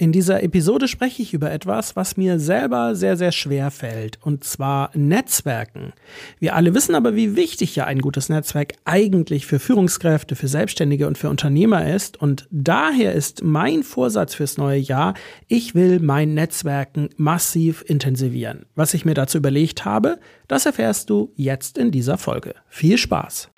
[0.00, 4.44] In dieser Episode spreche ich über etwas, was mir selber sehr, sehr schwer fällt, und
[4.44, 5.92] zwar Netzwerken.
[6.38, 11.06] Wir alle wissen aber, wie wichtig ja ein gutes Netzwerk eigentlich für Führungskräfte, für Selbstständige
[11.06, 12.16] und für Unternehmer ist.
[12.16, 15.12] Und daher ist mein Vorsatz fürs neue Jahr,
[15.48, 18.64] ich will mein Netzwerken massiv intensivieren.
[18.74, 22.54] Was ich mir dazu überlegt habe, das erfährst du jetzt in dieser Folge.
[22.70, 23.50] Viel Spaß!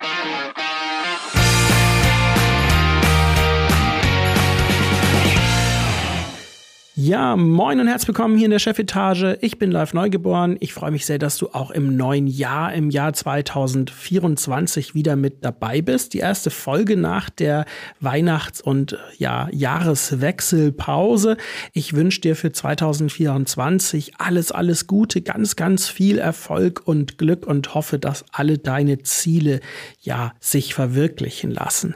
[7.05, 9.37] Ja, moin und herzlich willkommen hier in der Chefetage.
[9.41, 10.55] Ich bin live neugeboren.
[10.61, 15.43] Ich freue mich sehr, dass du auch im neuen Jahr, im Jahr 2024 wieder mit
[15.43, 16.13] dabei bist.
[16.13, 17.65] Die erste Folge nach der
[17.99, 21.35] Weihnachts- und ja, Jahreswechselpause.
[21.73, 27.75] Ich wünsche dir für 2024 alles, alles Gute, ganz, ganz viel Erfolg und Glück und
[27.75, 29.59] hoffe, dass alle deine Ziele
[29.99, 31.95] ja sich verwirklichen lassen.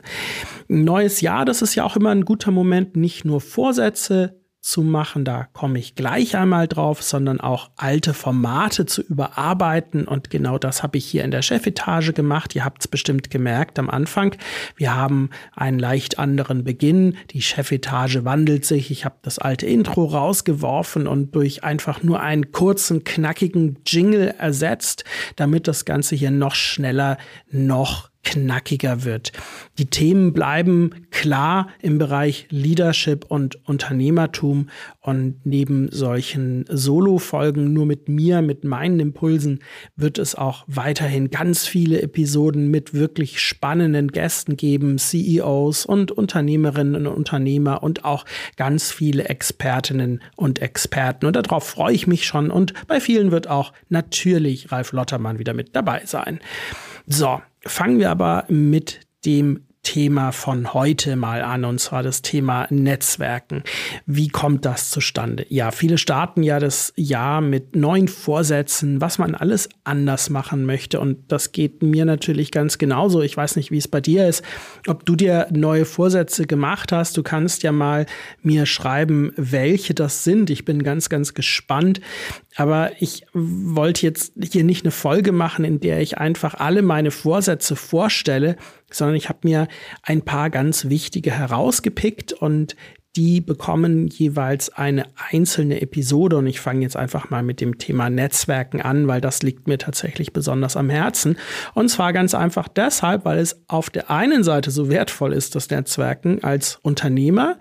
[0.67, 4.35] neues Jahr, das ist ja auch immer ein guter Moment, nicht nur Vorsätze
[4.67, 5.23] zu machen.
[5.23, 10.07] Da komme ich gleich einmal drauf, sondern auch alte Formate zu überarbeiten.
[10.07, 12.53] Und genau das habe ich hier in der Chefetage gemacht.
[12.53, 14.35] Ihr habt es bestimmt gemerkt am Anfang.
[14.75, 17.15] Wir haben einen leicht anderen Beginn.
[17.31, 18.91] Die Chefetage wandelt sich.
[18.91, 25.05] Ich habe das alte Intro rausgeworfen und durch einfach nur einen kurzen, knackigen Jingle ersetzt,
[25.37, 27.17] damit das Ganze hier noch schneller,
[27.49, 29.31] noch knackiger wird.
[29.77, 34.69] Die Themen bleiben klar im Bereich Leadership und Unternehmertum
[35.01, 39.59] und neben solchen Solo-Folgen nur mit mir, mit meinen Impulsen,
[39.95, 47.07] wird es auch weiterhin ganz viele Episoden mit wirklich spannenden Gästen geben, CEOs und Unternehmerinnen
[47.07, 48.25] und Unternehmer und auch
[48.57, 51.25] ganz viele Expertinnen und Experten.
[51.25, 55.53] Und darauf freue ich mich schon und bei vielen wird auch natürlich Ralf Lottermann wieder
[55.53, 56.39] mit dabei sein.
[57.05, 62.67] So, fangen wir aber mit dem Thema von heute mal an, und zwar das Thema
[62.69, 63.63] Netzwerken.
[64.05, 65.45] Wie kommt das zustande?
[65.47, 70.99] Ja, viele starten ja das Jahr mit neuen Vorsätzen, was man alles anders machen möchte.
[70.99, 73.21] Und das geht mir natürlich ganz genauso.
[73.21, 74.43] Ich weiß nicht, wie es bei dir ist,
[74.87, 77.15] ob du dir neue Vorsätze gemacht hast.
[77.15, 78.07] Du kannst ja mal
[78.41, 80.49] mir schreiben, welche das sind.
[80.49, 82.01] Ich bin ganz, ganz gespannt.
[82.59, 87.11] Aber ich wollte jetzt hier nicht eine Folge machen, in der ich einfach alle meine
[87.11, 88.55] Vorsätze vorstelle,
[88.89, 89.67] sondern ich habe mir
[90.01, 92.75] ein paar ganz wichtige herausgepickt und
[93.15, 98.09] die bekommen jeweils eine einzelne Episode und ich fange jetzt einfach mal mit dem Thema
[98.09, 101.37] Netzwerken an, weil das liegt mir tatsächlich besonders am Herzen.
[101.75, 105.69] Und zwar ganz einfach deshalb, weil es auf der einen Seite so wertvoll ist, das
[105.69, 107.59] Netzwerken als Unternehmer,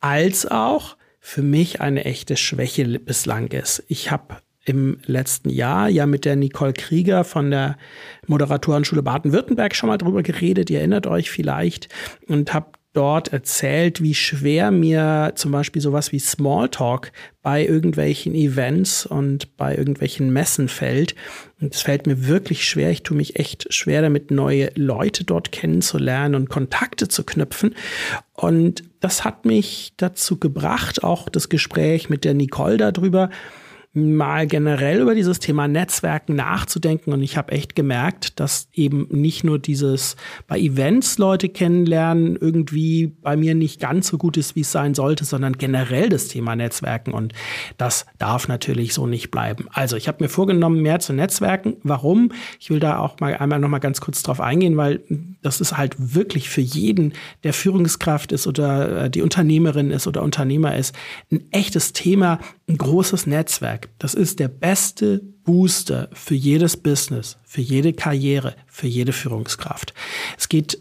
[0.00, 0.96] als auch
[1.26, 3.82] für mich eine echte Schwäche bislang ist.
[3.88, 7.78] Ich habe im letzten Jahr ja mit der Nicole Krieger von der
[8.26, 10.68] Moderatorenschule Baden-Württemberg schon mal drüber geredet.
[10.68, 11.88] Ihr erinnert euch vielleicht
[12.28, 17.12] und habe dort erzählt, wie schwer mir zum Beispiel sowas wie Smalltalk
[17.42, 21.14] bei irgendwelchen Events und bei irgendwelchen Messen fällt.
[21.60, 22.90] Und es fällt mir wirklich schwer.
[22.90, 27.74] Ich tue mich echt schwer damit, neue Leute dort kennenzulernen und Kontakte zu knüpfen.
[28.32, 33.28] Und das hat mich dazu gebracht, auch das Gespräch mit der Nicole darüber,
[33.94, 37.12] mal generell über dieses Thema Netzwerken nachzudenken.
[37.12, 40.16] Und ich habe echt gemerkt, dass eben nicht nur dieses
[40.48, 44.94] bei Events Leute kennenlernen irgendwie bei mir nicht ganz so gut ist, wie es sein
[44.94, 47.12] sollte, sondern generell das Thema Netzwerken.
[47.12, 47.32] Und
[47.76, 49.66] das darf natürlich so nicht bleiben.
[49.72, 51.76] Also ich habe mir vorgenommen, mehr zu Netzwerken.
[51.84, 52.32] Warum?
[52.58, 55.02] Ich will da auch mal einmal noch mal ganz kurz drauf eingehen, weil
[55.44, 57.12] das ist halt wirklich für jeden,
[57.42, 60.94] der Führungskraft ist oder äh, die Unternehmerin ist oder Unternehmer ist,
[61.30, 63.90] ein echtes Thema, ein großes Netzwerk.
[63.98, 69.92] Das ist der beste Booster für jedes Business, für jede Karriere, für jede Führungskraft.
[70.38, 70.78] Es geht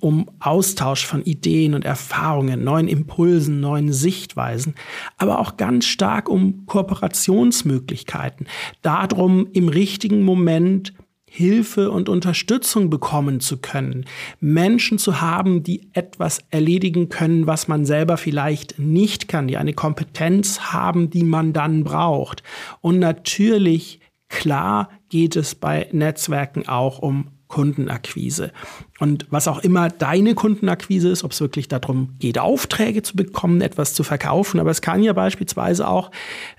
[0.00, 4.74] um Austausch von Ideen und Erfahrungen, neuen Impulsen, neuen Sichtweisen,
[5.16, 8.46] aber auch ganz stark um Kooperationsmöglichkeiten.
[8.82, 10.94] Darum, im richtigen Moment
[11.32, 14.04] Hilfe und Unterstützung bekommen zu können,
[14.40, 19.72] Menschen zu haben, die etwas erledigen können, was man selber vielleicht nicht kann, die eine
[19.72, 22.42] Kompetenz haben, die man dann braucht.
[22.80, 28.52] Und natürlich, klar geht es bei Netzwerken auch um Kundenakquise.
[29.00, 33.60] Und was auch immer deine Kundenakquise ist, ob es wirklich darum geht, Aufträge zu bekommen,
[33.60, 36.10] etwas zu verkaufen, aber es kann ja beispielsweise auch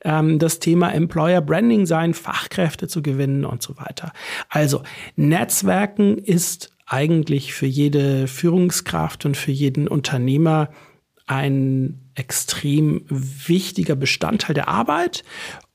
[0.03, 4.11] ähm, das Thema Employer Branding sein, Fachkräfte zu gewinnen und so weiter.
[4.49, 4.83] Also
[5.15, 10.69] Netzwerken ist eigentlich für jede Führungskraft und für jeden Unternehmer
[11.25, 15.23] ein extrem wichtiger Bestandteil der Arbeit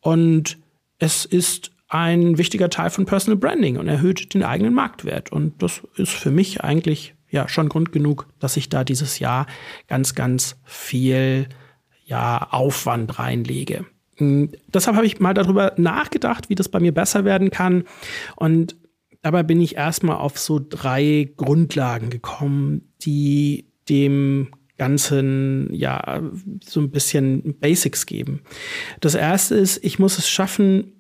[0.01, 0.59] und
[0.99, 5.31] es ist ein wichtiger Teil von Personal Branding und erhöht den eigenen Marktwert.
[5.31, 9.47] Und das ist für mich eigentlich ja schon Grund genug, dass ich da dieses Jahr
[9.89, 11.49] ganz, ganz viel
[12.05, 13.85] ja, Aufwand reinlege.
[14.17, 17.85] Hm, deshalb habe ich mal darüber nachgedacht, wie das bei mir besser werden kann.
[18.37, 18.77] Und
[19.23, 24.49] dabei bin ich erstmal auf so drei Grundlagen gekommen, die dem
[24.79, 26.23] Ganzen ja
[26.63, 28.43] so ein bisschen Basics geben.
[29.01, 30.93] Das erste ist, ich muss es schaffen,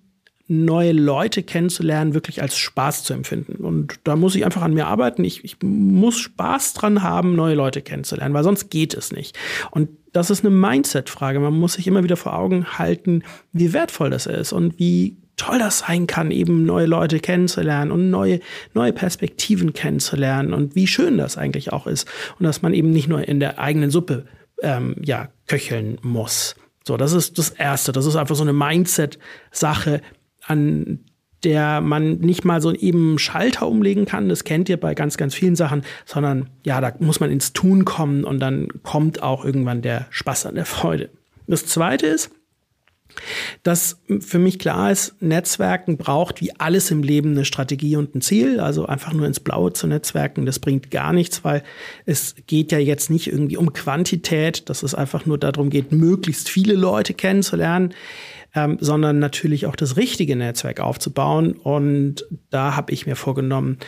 [0.48, 3.64] neue Leute kennenzulernen, wirklich als Spaß zu empfinden.
[3.64, 5.24] Und da muss ich einfach an mir arbeiten.
[5.24, 9.36] Ich, ich muss Spaß dran haben, neue Leute kennenzulernen, weil sonst geht es nicht.
[9.72, 11.40] Und das ist eine Mindset-Frage.
[11.40, 13.22] Man muss sich immer wieder vor Augen halten,
[13.52, 18.10] wie wertvoll das ist und wie toll das sein kann, eben neue Leute kennenzulernen und
[18.10, 18.40] neue,
[18.72, 22.08] neue Perspektiven kennenzulernen und wie schön das eigentlich auch ist.
[22.38, 24.26] Und dass man eben nicht nur in der eigenen Suppe
[24.62, 26.54] ähm, ja, köcheln muss.
[26.86, 27.92] So, das ist das Erste.
[27.92, 30.00] Das ist einfach so eine Mindset-Sache,
[30.46, 31.00] an
[31.44, 35.34] der man nicht mal so eben Schalter umlegen kann, das kennt ihr bei ganz, ganz
[35.34, 39.82] vielen Sachen, sondern ja, da muss man ins Tun kommen und dann kommt auch irgendwann
[39.82, 41.10] der Spaß an der Freude.
[41.46, 42.30] Das zweite ist,
[43.62, 48.20] dass für mich klar ist, Netzwerken braucht wie alles im Leben eine Strategie und ein
[48.20, 48.60] Ziel.
[48.60, 51.62] Also einfach nur ins Blaue zu netzwerken, das bringt gar nichts, weil
[52.04, 56.48] es geht ja jetzt nicht irgendwie um Quantität, dass es einfach nur darum geht, möglichst
[56.48, 57.94] viele Leute kennenzulernen
[58.56, 61.52] ähm, sondern natürlich auch das richtige Netzwerk aufzubauen.
[61.52, 63.78] Und da habe ich mir vorgenommen,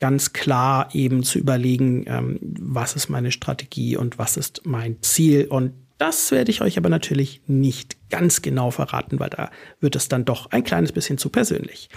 [0.00, 5.46] ganz klar eben zu überlegen, ähm, was ist meine Strategie und was ist mein Ziel.
[5.46, 5.72] Und
[6.02, 10.24] das werde ich euch aber natürlich nicht ganz genau verraten, weil da wird es dann
[10.24, 11.90] doch ein kleines bisschen zu persönlich.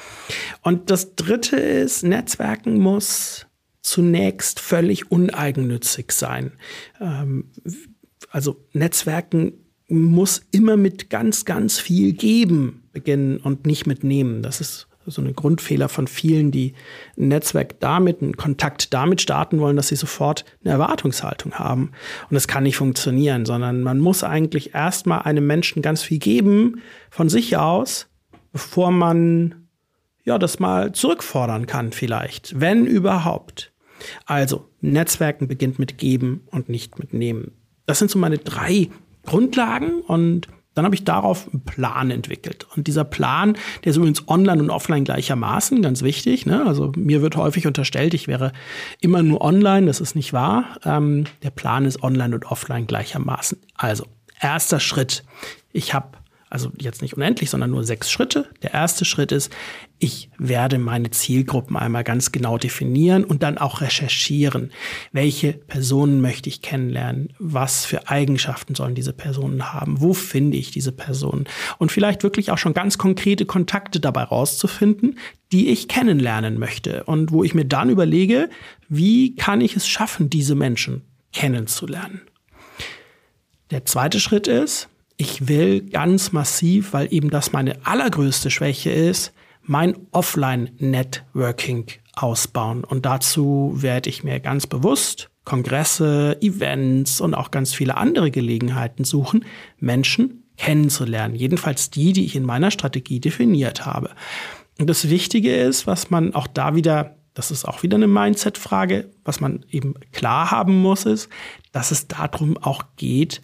[0.62, 3.48] Und das Dritte ist, Netzwerken muss
[3.82, 6.52] zunächst völlig uneigennützig sein.
[7.02, 7.50] Ähm,
[8.30, 9.54] also Netzwerken
[9.88, 14.44] muss immer mit ganz, ganz viel geben beginnen und nicht mit nehmen.
[14.44, 16.74] Das ist so ein Grundfehler von vielen, die
[17.18, 21.92] ein Netzwerk damit, einen Kontakt damit starten wollen, dass sie sofort eine Erwartungshaltung haben.
[22.30, 26.82] Und das kann nicht funktionieren, sondern man muss eigentlich erstmal einem Menschen ganz viel geben
[27.10, 28.08] von sich aus,
[28.52, 29.68] bevor man
[30.24, 33.72] ja das mal zurückfordern kann vielleicht, wenn überhaupt.
[34.26, 37.52] Also, Netzwerken beginnt mit geben und nicht mit nehmen.
[37.86, 38.90] Das sind so meine drei
[39.26, 42.68] Grundlagen und dann habe ich darauf einen Plan entwickelt.
[42.76, 46.46] Und dieser Plan, der ist übrigens online und offline gleichermaßen, ganz wichtig.
[46.46, 46.66] Ne?
[46.66, 48.52] Also mir wird häufig unterstellt, ich wäre
[49.00, 49.88] immer nur online.
[49.88, 50.78] Das ist nicht wahr.
[50.84, 53.58] Ähm, der Plan ist online und offline gleichermaßen.
[53.76, 54.06] Also,
[54.40, 55.24] erster Schritt.
[55.72, 56.10] Ich habe
[56.56, 58.48] also jetzt nicht unendlich, sondern nur sechs Schritte.
[58.64, 59.52] Der erste Schritt ist,
[60.00, 64.72] ich werde meine Zielgruppen einmal ganz genau definieren und dann auch recherchieren.
[65.12, 67.34] Welche Personen möchte ich kennenlernen?
[67.40, 70.00] Was für Eigenschaften sollen diese Personen haben?
[70.00, 71.44] Wo finde ich diese Personen?
[71.78, 75.20] Und vielleicht wirklich auch schon ganz konkrete Kontakte dabei rauszufinden,
[75.52, 78.50] die ich kennenlernen möchte und wo ich mir dann überlege,
[78.88, 81.02] wie kann ich es schaffen, diese Menschen
[81.34, 82.22] kennenzulernen?
[83.72, 89.34] Der zweite Schritt ist, ich will ganz massiv, weil eben das meine allergrößte Schwäche ist,
[89.64, 91.86] mein Offline-Networking
[92.16, 92.84] ausbauen.
[92.84, 99.04] Und dazu werde ich mir ganz bewusst Kongresse, Events und auch ganz viele andere Gelegenheiten
[99.04, 99.46] suchen,
[99.80, 101.36] Menschen kennenzulernen.
[101.36, 104.12] Jedenfalls die, die ich in meiner Strategie definiert habe.
[104.80, 109.12] Und das Wichtige ist, was man auch da wieder, das ist auch wieder eine Mindset-Frage,
[109.24, 111.30] was man eben klar haben muss, ist,
[111.72, 113.42] dass es darum auch geht,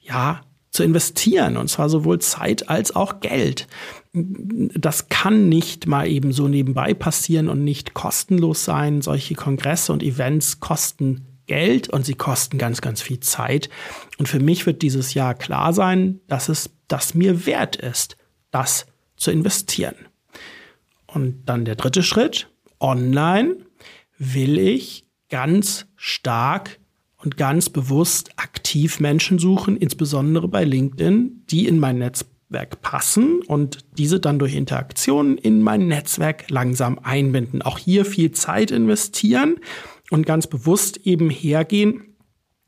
[0.00, 0.42] ja,
[0.74, 3.68] zu investieren, und zwar sowohl Zeit als auch Geld.
[4.12, 9.00] Das kann nicht mal eben so nebenbei passieren und nicht kostenlos sein.
[9.00, 13.70] Solche Kongresse und Events kosten Geld und sie kosten ganz, ganz viel Zeit.
[14.18, 18.16] Und für mich wird dieses Jahr klar sein, dass es das mir wert ist,
[18.50, 19.94] das zu investieren.
[21.06, 22.48] Und dann der dritte Schritt.
[22.80, 23.58] Online
[24.18, 26.80] will ich ganz stark
[27.16, 28.33] und ganz bewusst
[28.74, 34.56] aktiv Menschen suchen, insbesondere bei LinkedIn, die in mein Netzwerk passen und diese dann durch
[34.56, 37.62] Interaktionen in mein Netzwerk langsam einbinden.
[37.62, 39.58] Auch hier viel Zeit investieren
[40.10, 42.16] und ganz bewusst eben hergehen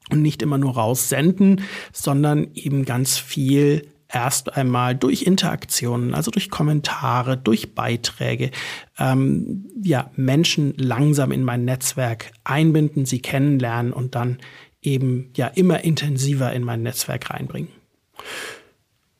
[0.08, 6.50] und nicht immer nur raussenden, sondern eben ganz viel erst einmal durch Interaktionen, also durch
[6.50, 8.52] Kommentare, durch Beiträge,
[8.96, 14.38] ähm, ja, Menschen langsam in mein Netzwerk einbinden, sie kennenlernen und dann
[14.86, 17.68] eben ja immer intensiver in mein Netzwerk reinbringen.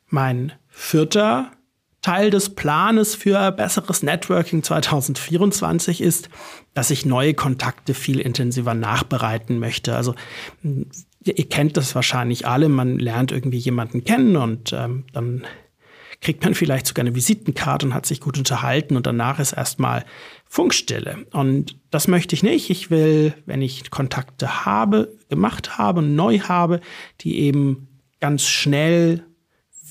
[0.07, 1.51] Mein vierter
[2.01, 6.29] Teil des Planes für besseres Networking 2024 ist,
[6.73, 9.95] dass ich neue Kontakte viel intensiver nachbereiten möchte.
[9.95, 10.15] Also
[11.23, 15.43] ihr kennt das wahrscheinlich alle, man lernt irgendwie jemanden kennen und ähm, dann
[16.21, 20.03] kriegt man vielleicht sogar eine Visitenkarte und hat sich gut unterhalten und danach ist erstmal
[20.45, 21.25] Funkstille.
[21.31, 22.69] Und das möchte ich nicht.
[22.69, 26.81] Ich will, wenn ich Kontakte habe, gemacht habe, neu habe,
[27.21, 27.87] die eben
[28.19, 29.23] ganz schnell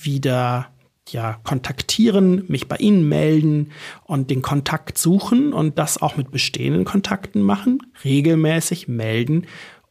[0.00, 0.68] wieder
[1.08, 3.70] ja, kontaktieren, mich bei Ihnen melden
[4.04, 9.46] und den Kontakt suchen und das auch mit bestehenden Kontakten machen, regelmäßig melden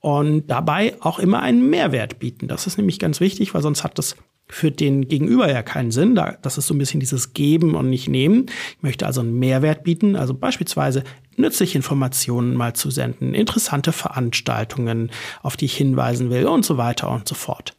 [0.06, 2.48] und dabei auch immer einen Mehrwert bieten.
[2.48, 4.16] Das ist nämlich ganz wichtig, weil sonst hat das
[4.48, 6.14] für den Gegenüber ja keinen Sinn.
[6.14, 8.46] Das ist so ein bisschen dieses Geben und nicht nehmen.
[8.78, 11.04] Ich möchte also einen Mehrwert bieten, also beispielsweise
[11.38, 15.10] nützliche Informationen mal zu senden, interessante Veranstaltungen,
[15.42, 17.76] auf die ich hinweisen will und so weiter und so fort.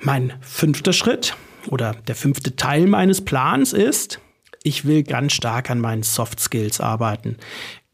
[0.00, 1.34] Mein fünfter Schritt
[1.68, 4.20] oder der fünfte Teil meines Plans ist,
[4.62, 7.38] ich will ganz stark an meinen Soft Skills arbeiten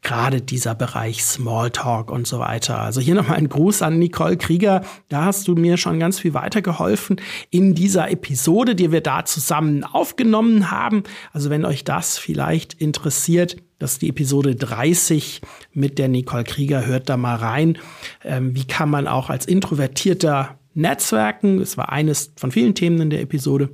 [0.01, 2.79] gerade dieser Bereich Smalltalk und so weiter.
[2.79, 4.81] Also hier nochmal ein Gruß an Nicole Krieger.
[5.09, 9.83] Da hast du mir schon ganz viel weitergeholfen in dieser Episode, die wir da zusammen
[9.83, 11.03] aufgenommen haben.
[11.33, 15.41] Also wenn euch das vielleicht interessiert, das ist die Episode 30
[15.73, 16.85] mit der Nicole Krieger.
[16.85, 17.77] Hört da mal rein.
[18.23, 21.59] Ähm, wie kann man auch als introvertierter Netzwerken.
[21.59, 23.69] Das war eines von vielen Themen in der Episode.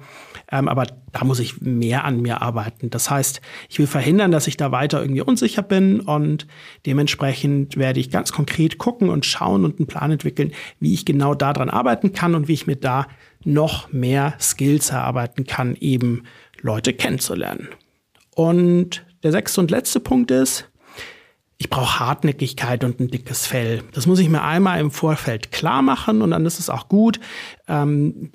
[0.49, 2.89] Ähm, aber da muss ich mehr an mir arbeiten.
[2.89, 6.47] Das heißt, ich will verhindern, dass ich da weiter irgendwie unsicher bin und
[6.85, 11.35] dementsprechend werde ich ganz konkret gucken und schauen und einen Plan entwickeln, wie ich genau
[11.35, 13.07] daran arbeiten kann und wie ich mir da
[13.43, 16.23] noch mehr Skills erarbeiten kann, eben
[16.61, 17.67] Leute kennenzulernen.
[18.35, 20.69] Und der sechste und letzte Punkt ist,
[21.57, 23.81] ich brauche Hartnäckigkeit und ein dickes Fell.
[23.93, 27.19] Das muss ich mir einmal im Vorfeld klar machen und dann ist es auch gut.
[27.67, 28.31] Ähm,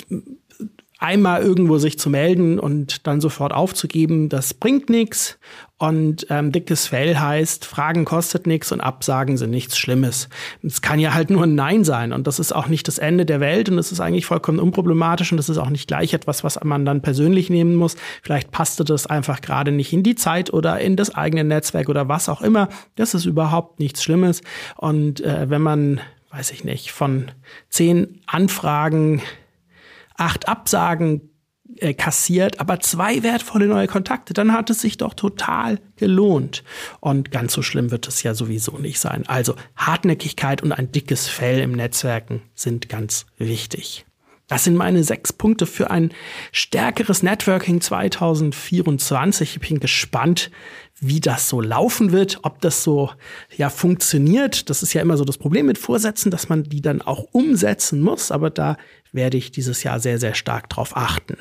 [1.03, 5.39] einmal irgendwo sich zu melden und dann sofort aufzugeben, das bringt nichts.
[5.79, 10.29] Und ähm, dickes Fell heißt, Fragen kostet nichts und Absagen sind nichts Schlimmes.
[10.63, 13.27] Es kann ja halt nur ein Nein sein und das ist auch nicht das Ende
[13.27, 16.45] der Welt und das ist eigentlich vollkommen unproblematisch und das ist auch nicht gleich etwas,
[16.45, 17.97] was man dann persönlich nehmen muss.
[18.23, 22.09] Vielleicht passte das einfach gerade nicht in die Zeit oder in das eigene Netzwerk oder
[22.09, 22.69] was auch immer.
[22.95, 24.41] Das ist überhaupt nichts Schlimmes.
[24.77, 27.33] Und äh, wenn man, weiß ich nicht, von
[27.71, 29.21] zehn Anfragen
[30.23, 31.31] acht Absagen
[31.77, 36.63] äh, kassiert, aber zwei wertvolle neue Kontakte, dann hat es sich doch total gelohnt.
[37.01, 39.25] Und ganz so schlimm wird es ja sowieso nicht sein.
[39.27, 44.07] Also Hartnäckigkeit und ein dickes Fell im Netzwerken sind ganz wichtig.
[44.53, 46.13] Das sind meine sechs Punkte für ein
[46.53, 49.57] stärkeres Networking 2024.
[49.57, 50.51] Ich bin gespannt,
[51.01, 53.09] wie das so laufen wird, ob das so
[53.57, 54.69] ja funktioniert.
[54.69, 58.03] Das ist ja immer so das Problem mit Vorsätzen, dass man die dann auch umsetzen
[58.03, 58.31] muss.
[58.31, 58.77] Aber da
[59.11, 61.39] werde ich dieses Jahr sehr, sehr stark drauf achten.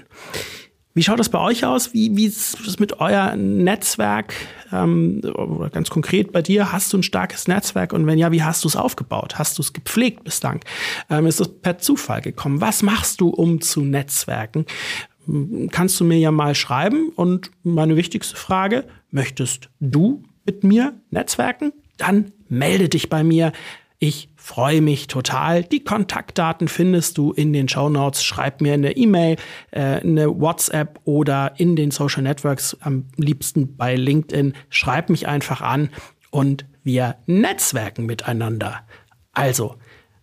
[0.94, 1.94] Wie schaut das bei euch aus?
[1.94, 4.34] Wie, wie ist es mit eurem Netzwerk?
[4.74, 7.94] Ähm, oder ganz konkret bei dir, hast du ein starkes Netzwerk?
[7.94, 9.40] Und wenn ja, wie hast du es aufgebaut?
[9.40, 10.60] Hast du es gepflegt bislang?
[11.10, 12.60] Ähm, ist es per Zufall gekommen?
[12.60, 14.66] Was machst du, um zu netzwerken?
[15.72, 17.10] Kannst du mir ja mal schreiben.
[17.16, 21.72] Und meine wichtigste Frage, möchtest du mit mir netzwerken?
[21.98, 23.54] Dann melde dich bei mir.
[24.04, 25.64] Ich freue mich total.
[25.64, 28.24] Die Kontaktdaten findest du in den Show Notes.
[28.24, 29.38] Schreib mir eine E-Mail,
[29.70, 34.54] äh, eine WhatsApp oder in den Social Networks, am liebsten bei LinkedIn.
[34.70, 35.92] Schreib mich einfach an
[36.32, 38.80] und wir netzwerken miteinander.
[39.34, 39.76] Also,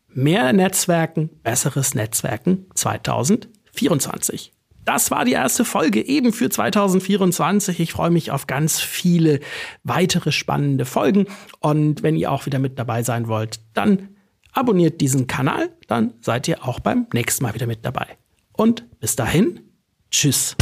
[0.08, 4.57] mehr Netzwerken, besseres Netzwerken 2024.
[4.88, 7.78] Das war die erste Folge eben für 2024.
[7.78, 9.40] Ich freue mich auf ganz viele
[9.84, 11.26] weitere spannende Folgen.
[11.60, 14.16] Und wenn ihr auch wieder mit dabei sein wollt, dann
[14.54, 15.68] abonniert diesen Kanal.
[15.88, 18.06] Dann seid ihr auch beim nächsten Mal wieder mit dabei.
[18.52, 19.60] Und bis dahin,
[20.10, 20.56] tschüss.